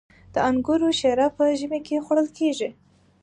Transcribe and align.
د 0.33 0.35
انګورو 0.49 0.89
شیره 0.99 1.27
په 1.35 1.43
ژمي 1.59 1.79
کې 1.87 2.03
خوړل 2.05 2.27
کیږي. 2.37 2.69